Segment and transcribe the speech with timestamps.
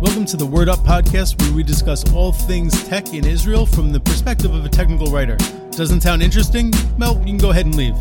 [0.00, 3.92] Welcome to the Word Up podcast, where we discuss all things tech in Israel from
[3.92, 5.36] the perspective of a technical writer.
[5.72, 6.72] Doesn't sound interesting?
[6.96, 7.94] Well, you can go ahead and leave.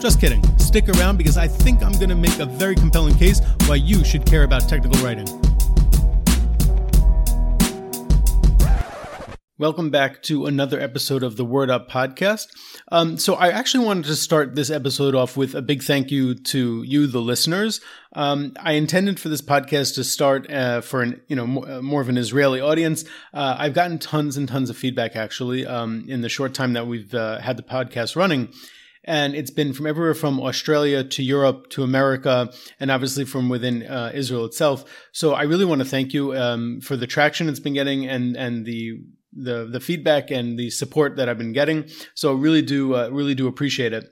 [0.00, 0.42] Just kidding.
[0.58, 4.04] Stick around because I think I'm going to make a very compelling case why you
[4.04, 5.28] should care about technical writing.
[9.56, 12.48] Welcome back to another episode of the Word Up podcast.
[12.92, 16.34] Um, so, I actually wanted to start this episode off with a big thank you
[16.34, 17.80] to you, the listeners.
[18.12, 21.80] Um, I intended for this podcast to start uh, for an you know more, uh,
[21.80, 23.04] more, of an Israeli audience.
[23.32, 26.86] Uh, I've gotten tons and tons of feedback actually um, in the short time that
[26.86, 28.52] we've uh, had the podcast running.
[29.04, 33.84] And it's been from everywhere from Australia to Europe to America, and obviously from within
[33.84, 34.84] uh, Israel itself.
[35.12, 38.36] So I really want to thank you um, for the traction it's been getting and
[38.36, 39.00] and the
[39.32, 41.88] the the feedback and the support that I've been getting.
[42.14, 44.08] So really do uh, really do appreciate it.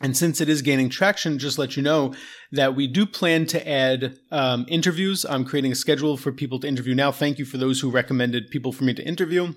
[0.00, 2.14] And since it is gaining traction, just let you know
[2.50, 5.24] that we do plan to add um, interviews.
[5.24, 7.12] I'm creating a schedule for people to interview now.
[7.12, 9.54] Thank you for those who recommended people for me to interview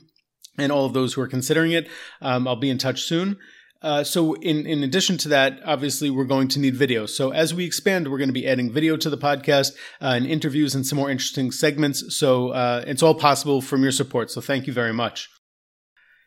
[0.57, 1.87] and all of those who are considering it.
[2.21, 3.37] Um, I'll be in touch soon.
[3.81, 7.05] Uh, so in, in addition to that, obviously we're going to need video.
[7.05, 10.25] So as we expand, we're going to be adding video to the podcast uh, and
[10.25, 12.17] interviews and some more interesting segments.
[12.17, 14.31] So uh, it's all possible from your support.
[14.31, 15.29] So thank you very much.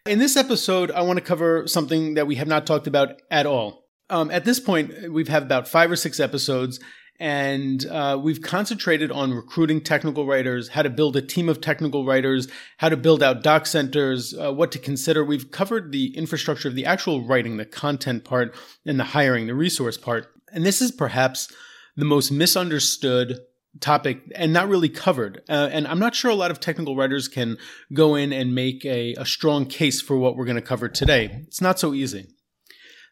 [0.07, 3.47] In this episode, I want to cover something that we have not talked about at
[3.47, 3.85] all.
[4.09, 6.81] Um, at this point, we've had about five or six episodes,
[7.21, 12.07] and uh, we've concentrated on recruiting technical writers, how to build a team of technical
[12.07, 15.23] writers, how to build out doc centers, uh, what to consider.
[15.23, 19.55] We've covered the infrastructure of the actual writing, the content part, and the hiring, the
[19.55, 20.29] resource part.
[20.51, 21.53] And this is perhaps
[21.95, 23.41] the most misunderstood
[23.81, 25.43] topic and not really covered.
[25.47, 27.59] Uh, and I'm not sure a lot of technical writers can
[27.93, 31.45] go in and make a, a strong case for what we're going to cover today.
[31.47, 32.29] It's not so easy.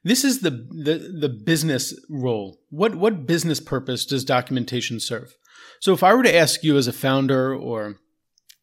[0.04, 2.60] This is the, the, the business role.
[2.70, 5.36] What, what business purpose does documentation serve?
[5.80, 7.96] So if I were to ask you as a founder or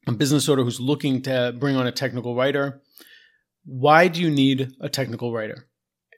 [0.07, 2.81] a business owner who's looking to bring on a technical writer,
[3.65, 5.67] why do you need a technical writer?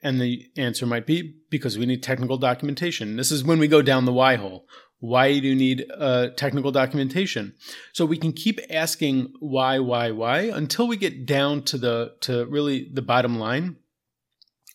[0.02, 3.16] And the answer might be because we need technical documentation.
[3.16, 4.66] This is when we go down the why hole.
[5.00, 7.54] Why do you need uh, technical documentation?
[7.92, 12.46] So we can keep asking why, why, why until we get down to the to
[12.46, 13.76] really the bottom line,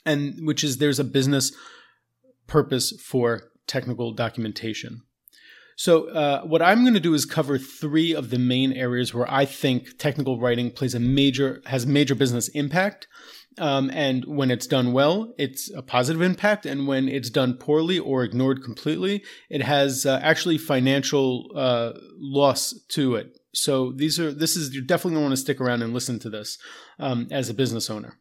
[0.06, 1.52] and which is there's a business
[2.48, 5.02] purpose for technical documentation.
[5.76, 9.32] So, uh, what I'm going to do is cover three of the main areas where
[9.32, 13.08] I think technical writing plays a major has major business impact.
[13.60, 16.66] Um, and when it's done well, it's a positive impact.
[16.66, 22.74] And when it's done poorly or ignored completely, it has uh, actually financial uh, loss
[22.90, 23.38] to it.
[23.54, 26.20] So these are this is you're definitely going to want to stick around and listen
[26.20, 26.58] to this
[27.00, 28.18] um, as a business owner.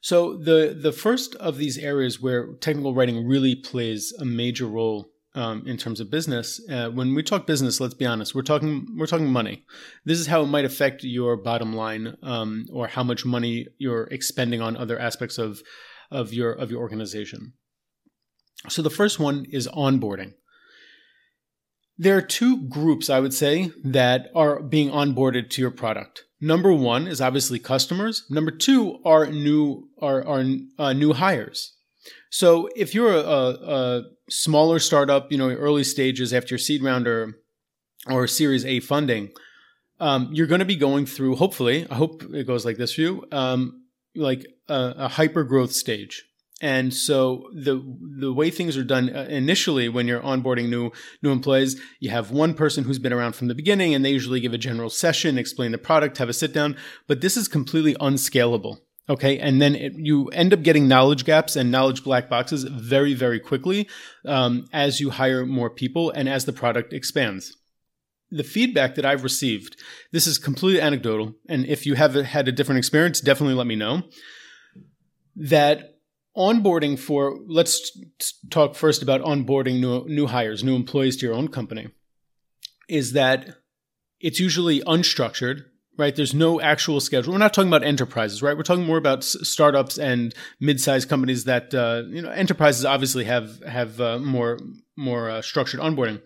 [0.00, 5.10] So the the first of these areas where technical writing really plays a major role
[5.34, 8.86] um, in terms of business, uh, when we talk business, let's be honest, we're talking
[8.96, 9.64] we're talking money.
[10.04, 14.04] This is how it might affect your bottom line, um, or how much money you're
[14.04, 15.62] expending on other aspects of
[16.10, 17.52] of your of your organization.
[18.68, 20.32] So the first one is onboarding.
[21.96, 26.24] There are two groups, I would say, that are being onboarded to your product.
[26.40, 28.24] Number one is obviously customers.
[28.30, 30.44] Number two are new are are
[30.78, 31.76] uh, new hires.
[32.30, 37.06] So if you're a, a, smaller startup, you know, early stages after your seed round
[37.06, 37.34] or
[38.06, 39.30] or Series A funding,
[39.98, 41.36] um, you're going to be going through.
[41.36, 43.84] Hopefully, I hope it goes like this for you, um,
[44.14, 46.24] like a, a hyper growth stage.
[46.60, 47.82] And so the
[48.18, 52.30] the way things are done uh, initially when you're onboarding new new employees, you have
[52.30, 55.38] one person who's been around from the beginning, and they usually give a general session,
[55.38, 56.76] explain the product, have a sit down.
[57.06, 58.80] But this is completely unscalable.
[59.08, 63.14] Okay, and then it, you end up getting knowledge gaps and knowledge black boxes very
[63.14, 63.88] very quickly
[64.24, 67.56] um, as you hire more people and as the product expands
[68.30, 69.76] the feedback that I've received,
[70.12, 71.34] this is completely anecdotal.
[71.48, 74.02] And if you have had a different experience, definitely let me know.
[75.36, 75.99] That
[76.36, 77.98] onboarding for let's
[78.50, 81.88] talk first about onboarding new new hires, new employees to your own company
[82.88, 83.56] is that
[84.20, 85.64] it's usually unstructured,
[85.96, 86.14] right?
[86.14, 87.32] There's no actual schedule.
[87.32, 88.56] We're not talking about enterprises, right?
[88.56, 93.62] We're talking more about startups and mid-sized companies that uh, you know enterprises obviously have
[93.64, 94.58] have uh, more
[94.96, 96.20] more uh, structured onboarding.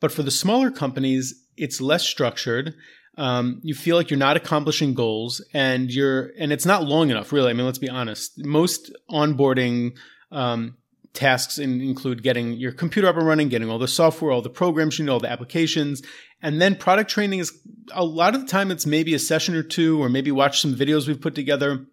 [0.00, 2.74] But for the smaller companies, it's less structured
[3.20, 7.32] um, you feel like you're not accomplishing goals and you're and it's not long enough
[7.32, 7.50] really.
[7.50, 8.32] I mean let's be honest.
[8.38, 9.94] Most onboarding
[10.32, 10.78] um,
[11.12, 14.48] tasks in, include getting your computer up and running getting all the software all the
[14.48, 16.02] programs you know all the applications.
[16.40, 17.52] And then product training is
[17.92, 20.74] a lot of the time it's maybe a session or two or maybe watch some
[20.74, 21.84] videos we've put together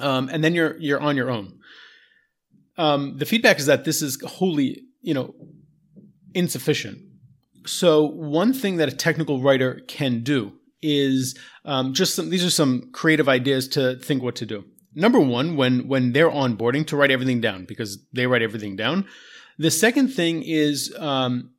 [0.00, 1.60] um, and then you're you're on your own.
[2.76, 5.34] Um, the feedback is that this is wholly you know
[6.34, 6.98] insufficient.
[7.66, 12.50] So, one thing that a technical writer can do is um, just some, these are
[12.50, 14.64] some creative ideas to think what to do.
[14.94, 19.06] Number one, when when they're onboarding, to write everything down because they write everything down.
[19.58, 21.52] The second thing is um,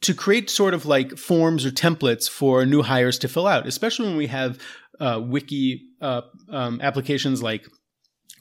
[0.00, 4.08] to create sort of like forms or templates for new hires to fill out, especially
[4.08, 4.58] when we have
[5.00, 7.66] uh, wiki uh, um, applications like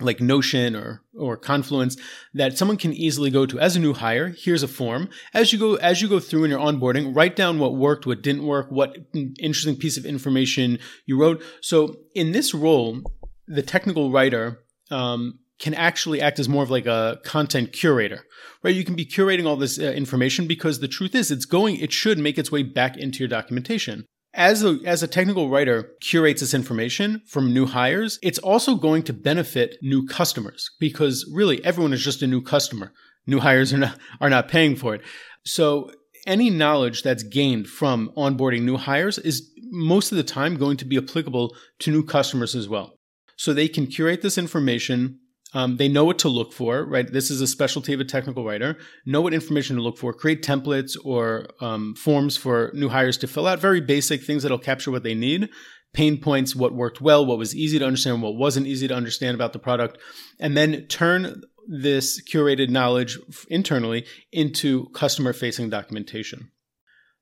[0.04, 1.98] like Notion or or Confluence
[2.34, 4.30] that someone can easily go to as a new hire.
[4.38, 5.10] Here's a form.
[5.34, 8.22] As you go as you go through in your onboarding, write down what worked, what
[8.22, 8.96] didn't work, what
[9.40, 11.44] interesting piece of information you wrote.
[11.62, 13.02] So in this role,
[13.48, 14.60] the technical writer
[14.90, 18.26] um, can actually act as more of like a content curator,
[18.64, 18.76] right?
[18.76, 21.94] You can be curating all this uh, information because the truth is it's going, it
[21.94, 26.42] should make its way back into your documentation as a, as a technical writer curates
[26.42, 31.94] this information from new hires, it's also going to benefit new customers because really everyone
[31.94, 32.94] is just a new customer.
[33.28, 35.02] New hires are not, are not paying for it.
[35.46, 35.92] So
[36.26, 40.86] any knowledge that's gained from onboarding new hires is most of the time going to
[40.86, 42.94] be applicable to new customers as well.
[43.36, 45.20] So they can curate this information
[45.54, 47.12] um, they know what to look for, right?
[47.12, 48.78] This is a specialty of a technical writer.
[49.06, 50.14] Know what information to look for.
[50.14, 53.60] Create templates or um, forms for new hires to fill out.
[53.60, 55.50] Very basic things that'll capture what they need.
[55.94, 59.36] Pain points, what worked well, what was easy to understand, what wasn't easy to understand
[59.36, 59.98] about the product,
[60.40, 63.20] and then turn this curated knowledge
[63.50, 66.50] internally into customer facing documentation.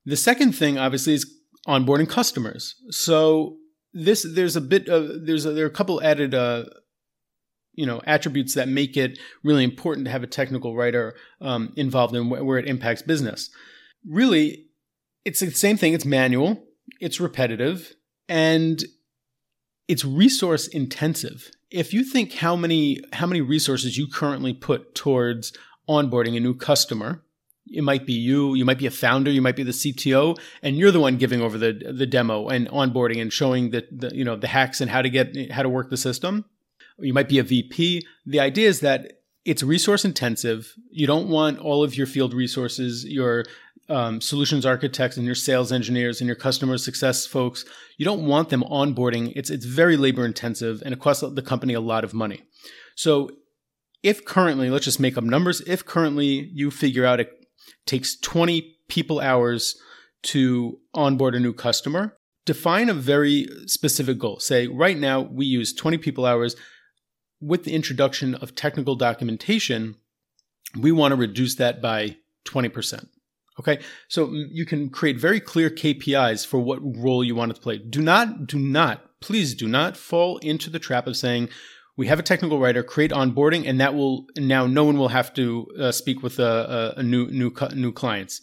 [0.06, 2.76] The second thing, obviously, is onboarding customers.
[2.92, 3.58] So
[3.92, 6.66] this there's a bit of there's a, there are a couple added uh,
[7.74, 12.16] you know attributes that make it really important to have a technical writer um, involved
[12.16, 13.50] in wh- where it impacts business.
[14.08, 14.66] Really,
[15.26, 15.94] it's the same thing.
[15.94, 16.64] It's manual.
[17.00, 17.94] It's repetitive,
[18.28, 18.84] and
[19.88, 21.50] it's resource intensive.
[21.72, 25.54] If you think how many how many resources you currently put towards
[25.88, 27.24] onboarding a new customer,
[27.68, 30.78] it might be you, you might be a founder, you might be the CTO, and
[30.78, 34.24] you're the one giving over the the demo and onboarding and showing the, the you
[34.24, 36.46] know the hacks and how to get how to work the system
[37.02, 38.06] you might be a VP.
[38.26, 39.14] The idea is that
[39.46, 40.74] it's resource intensive.
[40.92, 43.46] You don't want all of your field resources, your
[43.90, 47.66] um, solutions architects and your sales engineers and your customer success folks.
[47.98, 49.34] You don't want them onboarding.
[49.36, 52.44] It's it's very labor intensive and it costs the company a lot of money.
[52.96, 53.32] So
[54.04, 55.62] if currently, let's just make up numbers.
[55.62, 57.32] If currently you figure out it
[57.86, 59.76] takes 20 people hours
[60.22, 62.16] to onboard a new customer,
[62.46, 64.40] define a very specific goal.
[64.40, 66.56] Say right now we use 20 people hours
[67.42, 69.96] with the introduction of technical documentation,
[70.78, 73.08] we want to reduce that by 20%.
[73.60, 73.80] Okay.
[74.08, 77.78] So you can create very clear KPIs for what role you want to play.
[77.78, 81.50] Do not, do not, please do not fall into the trap of saying,
[82.00, 85.34] we have a technical writer create onboarding and that will now no one will have
[85.34, 88.42] to uh, speak with a, a, a, new new new clients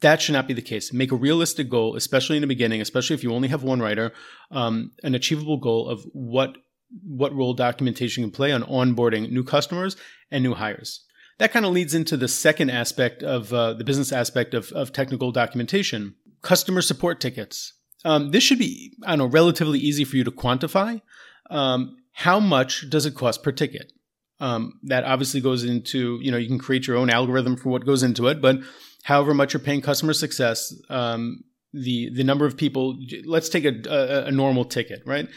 [0.00, 3.14] that should not be the case make a realistic goal especially in the beginning especially
[3.14, 4.12] if you only have one writer
[4.50, 6.56] um, an achievable goal of what
[7.02, 9.96] what role documentation can play on onboarding new customers
[10.30, 11.04] and new hires.
[11.38, 14.92] That kind of leads into the second aspect of uh, the business aspect of, of
[14.92, 17.74] technical documentation customer support tickets.
[18.04, 21.02] Um, this should be, I don't know, relatively easy for you to quantify.
[21.50, 23.92] Um, how much does it cost per ticket?
[24.38, 27.86] Um, that obviously goes into, you know, you can create your own algorithm for what
[27.86, 28.58] goes into it, but
[29.02, 32.98] however much you're paying customer success, um, the the number of people.
[33.24, 35.28] Let's take a, a, a normal ticket, right?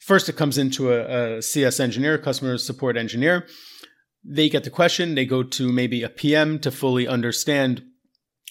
[0.00, 3.46] First, it comes into a, a CS engineer, customer support engineer.
[4.24, 7.84] They get the question, they go to maybe a PM to fully understand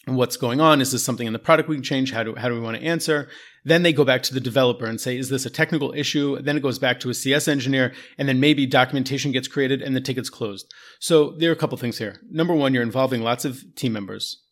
[0.05, 0.81] what's going on.
[0.81, 2.11] Is this something in the product we can change?
[2.11, 3.27] How do, how do we want to answer?
[3.63, 6.39] Then they go back to the developer and say, is this a technical issue?
[6.41, 9.95] Then it goes back to a CS engineer, and then maybe documentation gets created and
[9.95, 10.71] the ticket's closed.
[10.99, 12.21] So there are a couple things here.
[12.29, 14.43] Number one, you're involving lots of team members.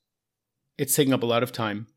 [0.78, 1.88] It's taking up a lot of time.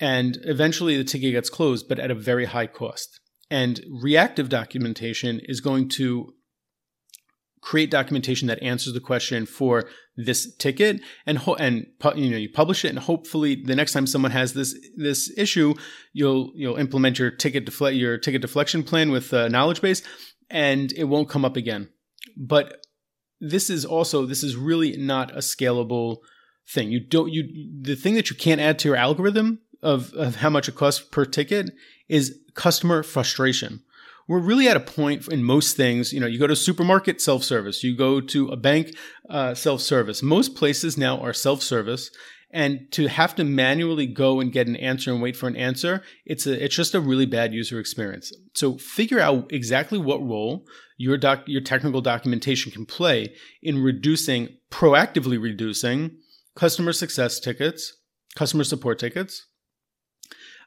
[0.00, 3.20] And eventually the ticket gets closed, but at a very high cost.
[3.50, 6.32] And reactive documentation is going to
[7.60, 12.48] create documentation that answers the question for this ticket and ho- and you know you
[12.48, 15.72] publish it and hopefully the next time someone has this this issue
[16.12, 20.02] you'll you'll implement your ticket defle- your ticket deflection plan with a knowledge base
[20.50, 21.88] and it won't come up again.
[22.36, 22.84] But
[23.40, 26.18] this is also this is really not a scalable
[26.72, 26.90] thing.
[26.90, 27.44] You don't you
[27.82, 31.00] the thing that you can't add to your algorithm of, of how much it costs
[31.00, 31.70] per ticket
[32.08, 33.82] is customer frustration.
[34.26, 37.20] We're really at a point in most things, you know, you go to a supermarket
[37.20, 38.96] self-service, you go to a bank
[39.28, 40.22] uh, self-service.
[40.22, 42.10] Most places now are self-service
[42.50, 46.02] and to have to manually go and get an answer and wait for an answer
[46.24, 50.64] it's a it's just a really bad user experience so figure out exactly what role
[50.96, 56.16] your doc your technical documentation can play in reducing proactively reducing
[56.54, 57.94] customer success tickets,
[58.36, 59.46] customer support tickets,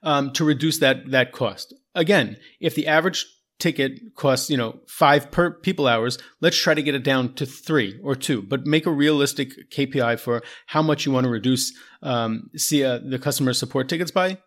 [0.04, 1.74] um, to reduce that that cost.
[1.96, 3.26] Again, if the average
[3.60, 7.46] ticket costs you know five per people hours let's try to get it down to
[7.46, 11.74] three or two but make a realistic kpi for how much you want to reduce
[12.04, 14.38] um, see uh, the customer support tickets by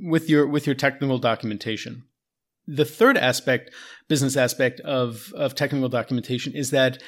[0.00, 2.02] with your with your technical documentation
[2.66, 3.70] the third aspect
[4.08, 7.02] business aspect of of technical documentation is that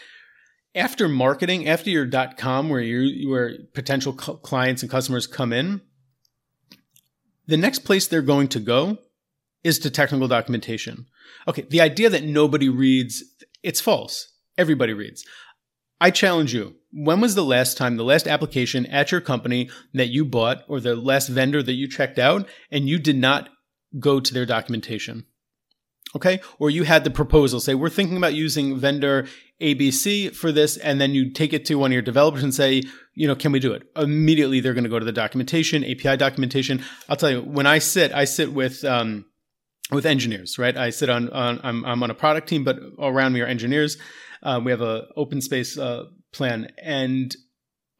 [0.74, 5.80] after marketing after your com where you where potential clients and customers come in
[7.48, 8.98] the next place they're going to go
[9.64, 11.06] is to technical documentation.
[11.48, 13.24] Okay, the idea that nobody reads,
[13.62, 14.32] it's false.
[14.56, 15.24] Everybody reads.
[16.00, 16.76] I challenge you.
[16.92, 20.78] When was the last time, the last application at your company that you bought or
[20.78, 23.48] the last vendor that you checked out and you did not
[23.98, 25.24] go to their documentation?
[26.14, 26.40] Okay.
[26.58, 29.26] Or you had the proposal say, we're thinking about using vendor
[29.60, 30.76] ABC for this.
[30.76, 32.82] And then you take it to one of your developers and say,
[33.14, 33.82] you know, can we do it?
[33.96, 36.84] Immediately they're going to go to the documentation, API documentation.
[37.08, 39.24] I'll tell you, when I sit, I sit with, um,
[39.90, 40.76] with engineers, right?
[40.76, 43.96] I sit on, on I'm, I'm on a product team, but around me are engineers.
[44.42, 47.34] Uh, we have a open space uh, plan, and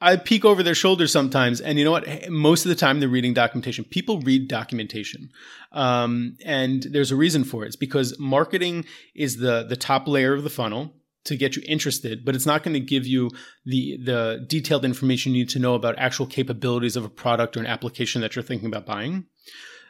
[0.01, 1.61] I peek over their shoulders sometimes.
[1.61, 2.31] And you know what?
[2.31, 3.85] Most of the time, they're reading documentation.
[3.85, 5.31] People read documentation,
[5.73, 7.69] um, and there's a reason for it.
[7.69, 8.85] It's because marketing
[9.15, 10.95] is the the top layer of the funnel
[11.25, 13.31] to get you interested, but it's not going to give you
[13.65, 17.61] the the detailed information you need to know about actual capabilities of a product or
[17.61, 19.27] an application that you're thinking about buying.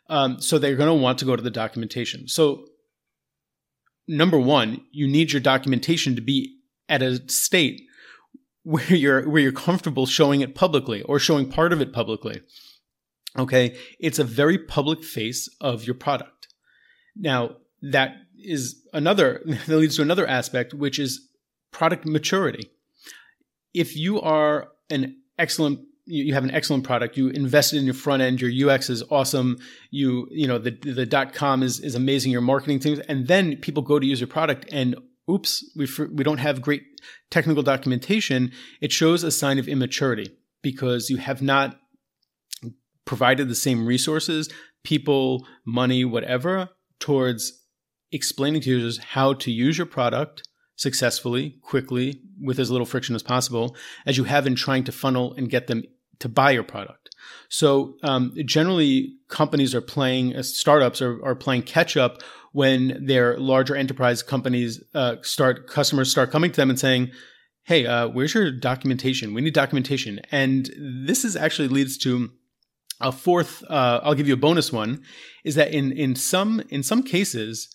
[0.09, 2.29] Um, so they're going to want to go to the documentation.
[2.29, 2.65] So,
[4.07, 6.57] number one, you need your documentation to be
[6.89, 7.83] at a state
[8.63, 12.43] where you're where you're comfortable showing it publicly or showing part of it publicly.
[13.37, 16.49] Okay, it's a very public face of your product.
[17.15, 21.29] Now that is another that leads to another aspect, which is
[21.71, 22.71] product maturity.
[23.75, 25.81] If you are an excellent
[26.11, 27.17] you have an excellent product.
[27.19, 28.41] You invested in your front end.
[28.41, 29.59] Your UX is awesome.
[29.91, 32.33] You you know the the dot com is is amazing.
[32.33, 34.97] Your marketing things, and then people go to use your product, and
[35.31, 36.83] oops, we we don't have great
[37.31, 38.53] technical documentation.
[38.81, 40.31] It shows a sign of immaturity
[40.63, 41.79] because you have not
[43.05, 44.49] provided the same resources,
[44.85, 46.71] people, money, whatever,
[47.01, 47.53] towards
[48.12, 50.43] explaining to users how to use your product
[50.77, 55.35] successfully, quickly, with as little friction as possible, as you have in trying to funnel
[55.35, 55.83] and get them
[56.21, 57.15] to buy your product.
[57.49, 62.23] So um, generally, companies are playing, uh, startups are, are playing catch up
[62.53, 67.11] when their larger enterprise companies uh, start, customers start coming to them and saying,
[67.65, 69.35] "Hey, uh, where's your documentation?
[69.35, 72.31] We need documentation." And this is actually leads to
[73.00, 73.62] a fourth.
[73.69, 75.03] Uh, I'll give you a bonus one.
[75.45, 77.69] Is that in in some in some cases,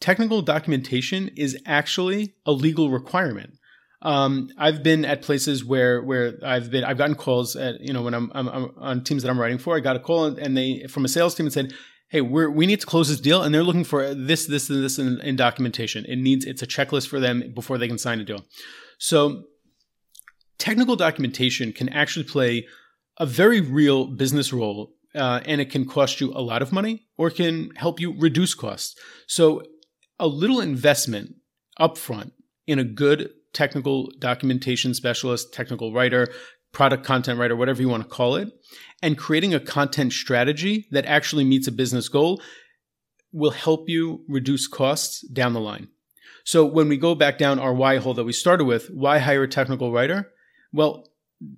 [0.00, 3.54] technical documentation is actually a legal requirement.
[4.00, 8.02] Um, I've been at places where where I've been I've gotten calls at you know
[8.02, 9.76] when I'm, I'm, I'm on teams that I'm writing for.
[9.76, 11.72] I got a call and they from a sales team and said,
[12.08, 14.84] "Hey, we're we need to close this deal," and they're looking for this this and
[14.84, 16.04] this in, in documentation.
[16.04, 18.44] It needs it's a checklist for them before they can sign a deal.
[18.98, 19.44] So
[20.58, 22.66] technical documentation can actually play
[23.18, 27.08] a very real business role, uh, and it can cost you a lot of money
[27.16, 28.94] or can help you reduce costs.
[29.26, 29.62] So
[30.18, 31.34] a little investment
[31.80, 32.32] upfront
[32.66, 36.28] in a good technical documentation specialist, technical writer,
[36.72, 38.48] product content writer, whatever you want to call it,
[39.02, 42.40] and creating a content strategy that actually meets a business goal
[43.32, 45.88] will help you reduce costs down the line.
[46.44, 49.42] So when we go back down our why hole that we started with, why hire
[49.42, 50.30] a technical writer?
[50.72, 51.08] Well,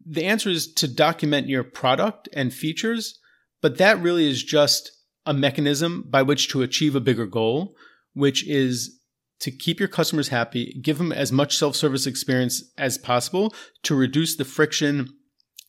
[0.05, 3.19] the answer is to document your product and features,
[3.63, 4.91] but that really is just
[5.27, 7.75] a mechanism by which to achieve a bigger goal,
[8.15, 9.01] which is
[9.41, 13.95] to keep your customers happy, give them as much self service experience as possible to
[13.95, 15.09] reduce the friction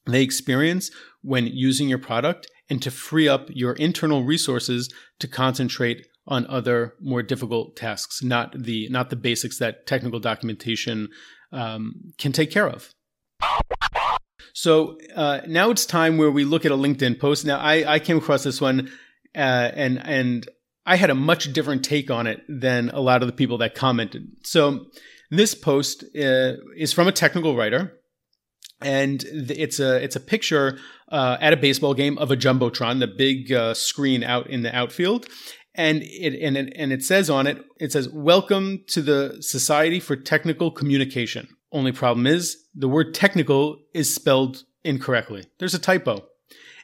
[0.05, 6.07] they experience when using your product and to free up your internal resources to concentrate
[6.27, 11.09] on other more difficult tasks, not the not the basics that technical documentation
[11.51, 12.91] um, can take care of.
[14.53, 17.45] So uh, now it's time where we look at a LinkedIn post.
[17.45, 18.91] Now I, I came across this one
[19.35, 20.47] uh, and and
[20.85, 23.75] I had a much different take on it than a lot of the people that
[23.75, 24.27] commented.
[24.43, 24.85] So
[25.29, 27.93] this post uh, is from a technical writer,
[28.81, 30.79] and it's a it's a picture
[31.11, 34.75] uh, at a baseball game of a jumbotron, the big uh, screen out in the
[34.75, 35.27] outfield,
[35.75, 39.99] and it and it, and it says on it it says "Welcome to the Society
[39.99, 45.45] for Technical Communication." Only problem is the word "technical" is spelled incorrectly.
[45.59, 46.25] There's a typo,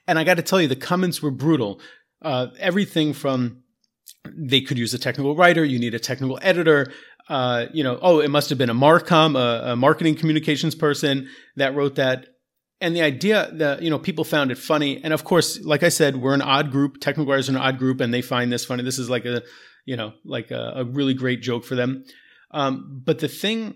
[0.07, 1.81] and I got to tell you, the comments were brutal.
[2.21, 3.63] Uh, everything from
[4.25, 5.63] they could use a technical writer.
[5.63, 6.91] You need a technical editor.
[7.29, 11.27] Uh, you know, oh, it must have been a Marcom, a, a marketing communications person
[11.57, 12.27] that wrote that.
[12.79, 15.89] and the idea that you know people found it funny and of course like i
[15.89, 18.65] said we're an odd group technical writers are an odd group and they find this
[18.65, 19.41] funny this is like a
[19.85, 22.03] you know like a, a really great joke for them
[22.51, 23.75] um, but the thing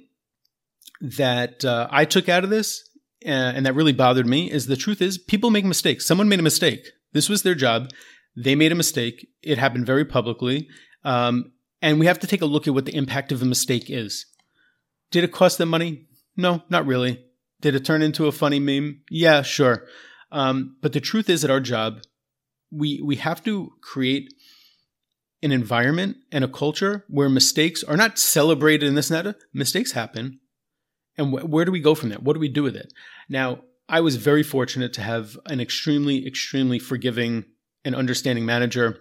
[1.02, 2.88] that uh, i took out of this
[3.26, 6.40] uh, and that really bothered me is the truth is people make mistakes someone made
[6.40, 6.84] a mistake
[7.14, 7.90] this was their job
[8.36, 10.68] they made a mistake it happened very publicly
[11.04, 13.90] um, and we have to take a look at what the impact of the mistake
[13.90, 14.26] is
[15.12, 17.24] did it cost them money no not really
[17.62, 19.02] did it turn into a funny meme?
[19.10, 19.86] Yeah, sure.
[20.32, 22.02] Um, but the truth is, at our job,
[22.72, 24.34] we we have to create
[25.44, 29.36] an environment and a culture where mistakes are not celebrated in this and that.
[29.54, 30.40] Mistakes happen,
[31.18, 32.20] and wh- where do we go from there?
[32.20, 32.92] What do we do with it?
[33.30, 37.46] Now, I was very fortunate to have an extremely, extremely forgiving
[37.86, 39.00] and understanding manager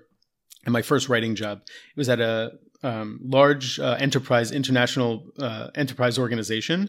[0.66, 1.62] in my first writing job.
[1.66, 6.88] It was at a um, large uh, enterprise, international uh, enterprise organization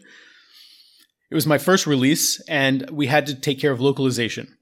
[1.32, 4.58] it was my first release, and we had to take care of localization.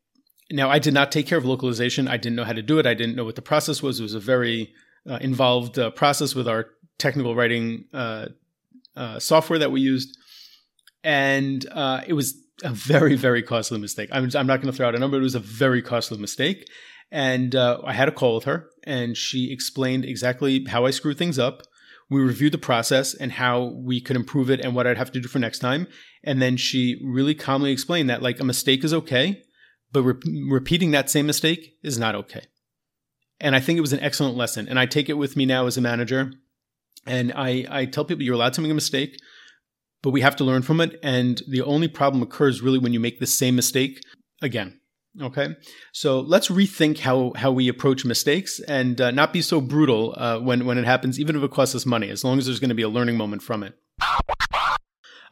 [0.52, 2.06] Now, I did not take care of localization.
[2.06, 2.86] I didn't know how to do it.
[2.86, 3.98] I didn't know what the process was.
[3.98, 4.72] It was a very
[5.04, 6.66] uh, involved uh, process with our
[6.98, 8.26] technical writing uh,
[8.94, 10.16] uh software that we used.
[11.02, 11.64] And
[12.06, 14.08] it was a very, very costly mistake.
[14.12, 16.68] I'm, I'm not going to throw out a number, it was a very costly mistake.
[17.10, 21.18] And uh, I had a call with her, and she explained exactly how I screwed
[21.18, 21.62] things up.
[22.08, 25.20] We reviewed the process and how we could improve it and what I'd have to
[25.20, 25.86] do for next time.
[26.24, 29.42] And then she really calmly explained that like a mistake is okay,
[29.92, 32.42] but re- repeating that same mistake is not okay.
[33.40, 34.68] And I think it was an excellent lesson.
[34.68, 36.32] And I take it with me now as a manager.
[37.06, 39.16] And I, I tell people you're allowed to make a mistake,
[40.02, 40.98] but we have to learn from it.
[41.02, 44.00] And the only problem occurs really when you make the same mistake
[44.42, 44.79] again.
[45.20, 45.56] Okay,
[45.92, 50.38] so let's rethink how how we approach mistakes and uh, not be so brutal uh,
[50.38, 52.08] when when it happens, even if it costs us money.
[52.10, 53.74] As long as there's going to be a learning moment from it.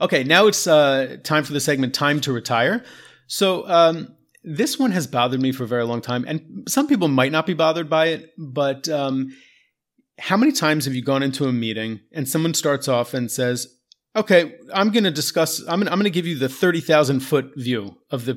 [0.01, 2.85] Okay, now it's uh, time for the segment "Time to Retire."
[3.29, 7.07] So um, this one has bothered me for a very long time, and some people
[7.07, 9.31] might not be bothered by it, but um,
[10.19, 13.77] how many times have you gone into a meeting and someone starts off and says,
[14.17, 15.63] "Okay, I'm going to discuss.
[15.69, 18.35] I'm going to give you the thirty thousand foot view of the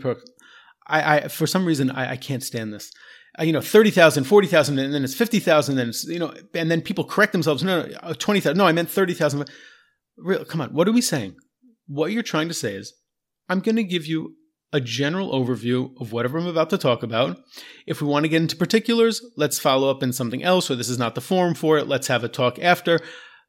[0.88, 2.92] I, I for some reason I, I can't stand this.
[3.40, 6.82] Uh, you know, 30,000, 40,000, and then it's 50,000, and it's, you know, and then
[6.82, 7.64] people correct themselves.
[7.64, 8.58] No, no, uh, 20,000.
[8.58, 9.50] No, I meant 30,000.
[10.18, 10.74] Real, come on.
[10.74, 11.36] What are we saying?
[11.88, 12.94] What you're trying to say is,
[13.48, 14.36] I'm going to give you
[14.74, 17.38] a general overview of whatever I'm about to talk about.
[17.86, 20.90] If we want to get into particulars, let's follow up in something else, or this
[20.90, 21.88] is not the forum for it.
[21.88, 23.00] Let's have a talk after.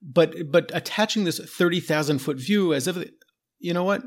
[0.01, 2.97] But, but attaching this 30,000 foot view as if,
[3.59, 4.03] you know what?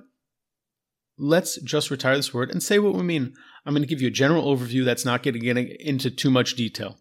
[1.18, 3.34] Let's just retire this word and say what we mean.
[3.66, 5.44] I'm going to give you a general overview that's not getting
[5.80, 6.98] into too much detail.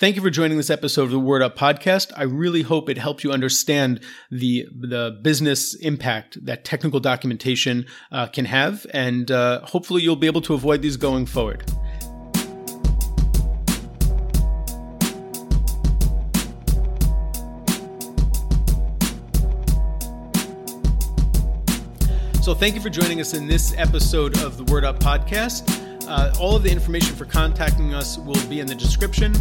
[0.00, 2.12] Thank you for joining this episode of the Word Up podcast.
[2.16, 8.26] I really hope it helped you understand the the business impact that technical documentation uh,
[8.26, 11.64] can have, and uh, hopefully you'll be able to avoid these going forward.
[22.44, 25.64] So thank you for joining us in this episode of the Word Up podcast.
[26.06, 29.32] Uh, all of the information for contacting us will be in the description.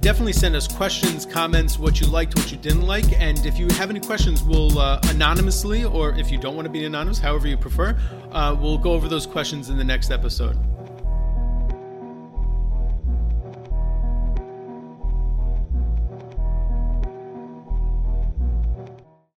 [0.00, 3.20] Definitely send us questions, comments, what you liked, what you didn't like.
[3.20, 6.70] And if you have any questions, we'll uh, anonymously, or if you don't want to
[6.70, 7.98] be anonymous, however you prefer,
[8.30, 10.56] uh, we'll go over those questions in the next episode.